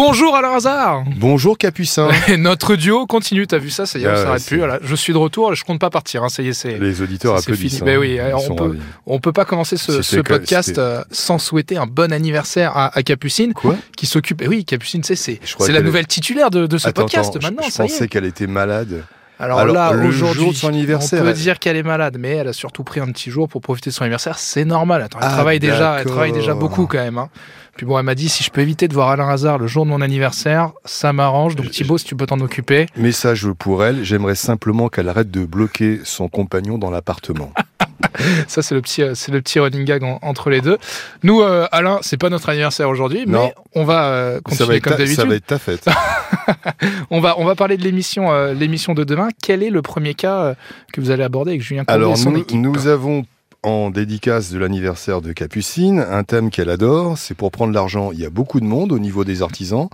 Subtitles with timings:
[0.00, 4.10] Bonjour Alain Hazard Bonjour Capucin Notre duo continue, t'as vu ça, ça y est, on
[4.12, 4.58] Ah, s'arrête plus.
[4.58, 4.78] Voilà.
[4.80, 6.78] Je suis de retour, je compte pas partir, hein, ça y est, c'est.
[6.78, 7.78] Les auditeurs applaudissent.
[7.78, 7.90] fini.
[7.90, 7.94] hein.
[7.94, 8.16] Ben oui,
[8.46, 8.78] sont on peut-.
[9.06, 13.54] On peut pas commencer ce, podcast euh, sans souhaiter un bon anniversaire à, à Capucine,
[13.54, 13.74] Quoi?
[13.96, 14.40] qui s'occupe.
[14.40, 17.40] Eh oui, Capucine, c'est Je c'est la nouvelle titulaire de, de ce Attends, podcast attends,
[17.40, 19.02] je- maintenant, je, ça y pensais qu'elle était malade.
[19.40, 22.82] Alors, Alors, là, aujourd'hui, on peut elle- dire qu'elle est malade, mais elle a surtout
[22.82, 24.36] pris un petit jour pour profiter de son anniversaire.
[24.38, 25.02] C'est normal.
[25.02, 27.18] Attends, elle Ah, travaille déjà, elle travaille déjà beaucoup quand même.
[27.18, 27.28] hein.
[27.76, 29.84] Puis bon, elle m'a dit si je peux éviter de voir Alain Hazard le jour
[29.84, 31.54] de mon anniversaire, ça m'arrange.
[31.54, 32.86] Donc Je- Thibaut, si tu peux t'en occuper.
[32.96, 37.52] Message pour elle, j'aimerais simplement qu'elle arrête de bloquer son compagnon dans l'appartement.
[38.48, 40.78] Ça, c'est le petit, euh, c'est le petit running gag en- entre les deux.
[41.22, 44.98] Nous, euh, Alain, c'est pas notre anniversaire aujourd'hui, mais on va euh, continuer comme ta,
[44.98, 45.28] ça d'habitude.
[45.28, 45.86] va être ta fête.
[47.10, 49.28] On va, on va parler de l'émission, euh, l'émission de demain.
[49.42, 50.54] Quel est le premier cas euh,
[50.92, 52.58] que vous allez aborder avec Julien Alors et son nous, équipe?
[52.58, 53.24] nous avons
[53.62, 58.12] en dédicace de l'anniversaire de Capucine un thème qu'elle adore, c'est pour prendre l'argent.
[58.12, 59.88] Il y a beaucoup de monde au niveau des artisans.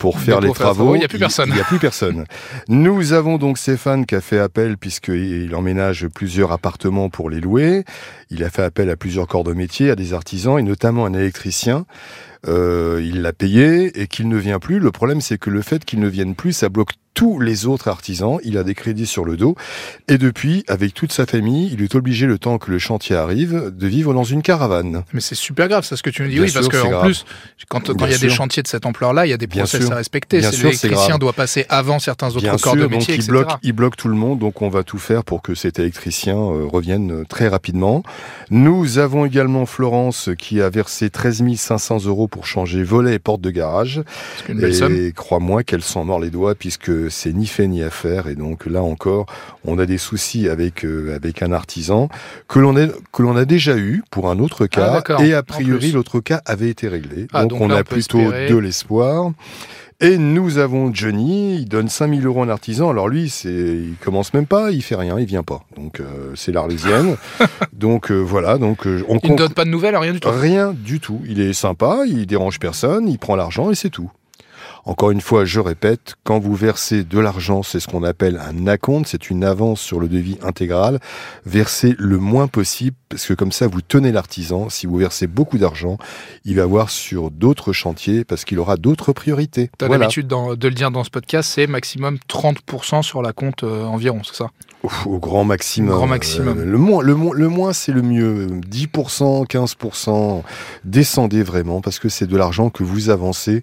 [0.00, 1.50] Pour faire pour les faire travaux, il y a plus personne.
[1.50, 2.24] Il n'y a plus personne.
[2.68, 7.84] Nous avons donc Stéphane qui a fait appel puisqu'il emménage plusieurs appartements pour les louer.
[8.30, 11.12] Il a fait appel à plusieurs corps de métier, à des artisans et notamment un
[11.12, 11.84] électricien.
[12.48, 14.78] Euh, il l'a payé et qu'il ne vient plus.
[14.78, 17.88] Le problème, c'est que le fait qu'il ne vienne plus, ça bloque tous les autres
[17.88, 18.38] artisans.
[18.44, 19.54] Il a des crédits sur le dos.
[20.08, 23.70] Et depuis, avec toute sa famille, il est obligé, le temps que le chantier arrive,
[23.76, 25.02] de vivre dans une caravane.
[25.12, 26.36] Mais c'est super grave, ça, ce que tu nous dis.
[26.36, 27.04] Bien oui, parce sûr, que c'est en grave.
[27.04, 27.26] plus,
[27.68, 29.82] quand il y a des chantiers de cette ampleur-là, il y a des Bien process
[29.82, 29.92] sûr.
[29.92, 30.40] à respecter.
[30.40, 33.50] C'est c'est l'électricien doit passer avant certains autres Bien corps de donc métier, il bloque,
[33.62, 36.64] il bloque tout le monde, donc on va tout faire pour que cet électricien euh,
[36.72, 38.02] revienne euh, très rapidement.
[38.48, 43.42] Nous avons également Florence qui a versé 13 500 euros pour changer volet et porte
[43.42, 44.02] de garage.
[44.38, 44.92] C'est une belle.
[44.92, 48.26] Et crois-moi qu'elle s'en mord les doigts puisque c'est ni fait ni à faire.
[48.28, 49.26] Et donc là encore,
[49.64, 52.08] on a des soucis avec euh, avec un artisan
[52.48, 55.18] que l'on a que l'on a déjà eu pour un autre Ah, cas.
[55.18, 57.26] et a priori, l'autre cas avait été réglé.
[57.32, 58.48] Ah, donc, donc on là, a on plutôt espérer.
[58.48, 59.32] de l'espoir.
[60.02, 62.88] Et nous avons Johnny, il donne 5000 euros à un artisan.
[62.88, 65.60] Alors lui, c'est, il commence même pas, il fait rien, il vient pas.
[65.76, 67.16] Donc euh, c'est l'Arlésienne.
[67.74, 70.30] donc euh, voilà, donc euh, on Il ne donne pas de nouvelles, rien du tout.
[70.32, 71.20] rien du tout.
[71.28, 74.10] Il est sympa, il dérange personne, il prend l'argent et c'est tout.
[74.84, 78.66] Encore une fois, je répète, quand vous versez de l'argent, c'est ce qu'on appelle un
[78.66, 80.98] acompte, c'est une avance sur le devis intégral.
[81.44, 84.68] Versez le moins possible, parce que comme ça, vous tenez l'artisan.
[84.68, 85.98] Si vous versez beaucoup d'argent,
[86.44, 89.70] il va voir sur d'autres chantiers, parce qu'il aura d'autres priorités.
[89.78, 90.04] Tu as Voilà.
[90.04, 94.22] l'habitude de le dire dans ce podcast, c'est maximum 30% sur la compte euh, environ,
[94.24, 94.50] c'est ça?
[94.82, 95.90] Au grand maximum.
[95.94, 96.58] Grand maximum.
[96.58, 98.46] Euh, le moins, le moins, le moins c'est le mieux.
[98.46, 100.42] 10%, 15%.
[100.84, 103.62] Descendez vraiment parce que c'est de l'argent que vous avancez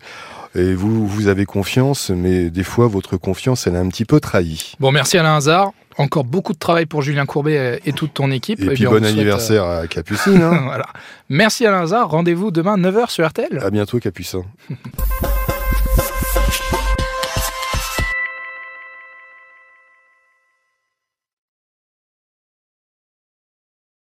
[0.56, 4.20] et vous, vous avez confiance, mais des fois votre confiance elle est un petit peu
[4.20, 4.76] trahie.
[4.80, 5.72] Bon, merci Alain Hazard.
[6.00, 8.62] Encore beaucoup de travail pour Julien Courbet et toute ton équipe.
[8.62, 10.40] Et, puis bien, on bon souhaite, anniversaire à Capucine.
[10.40, 10.62] euh, hein.
[10.66, 10.86] voilà.
[11.30, 12.10] Merci Alain Hazard.
[12.10, 13.60] Rendez-vous demain 9h sur RTL.
[13.60, 14.44] à bientôt Capucin.